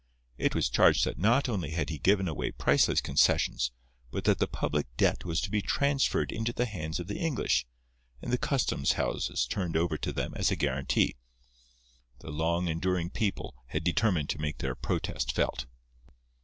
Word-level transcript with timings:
It 0.39 0.55
was 0.55 0.67
charged 0.67 1.05
that 1.05 1.19
not 1.19 1.47
only 1.47 1.73
had 1.73 1.91
he 1.91 1.99
given 1.99 2.27
away 2.27 2.49
priceless 2.49 3.01
concessions, 3.01 3.69
but 4.09 4.23
that 4.23 4.39
the 4.39 4.47
public 4.47 4.87
debt 4.97 5.25
was 5.25 5.39
to 5.41 5.51
be 5.51 5.61
transferred 5.61 6.31
into 6.31 6.51
the 6.51 6.65
hands 6.65 6.99
of 6.99 7.05
the 7.05 7.19
English, 7.19 7.67
and 8.19 8.33
the 8.33 8.37
custom 8.39 8.83
houses 8.83 9.45
turned 9.45 9.77
over 9.77 9.99
to 9.99 10.11
them 10.11 10.33
as 10.35 10.49
a 10.49 10.55
guarantee. 10.55 11.17
The 12.21 12.31
long 12.31 12.67
enduring 12.67 13.11
people 13.11 13.53
had 13.67 13.83
determined 13.83 14.29
to 14.31 14.41
make 14.41 14.57
their 14.57 14.73
protest 14.73 15.33
felt. 15.35 15.67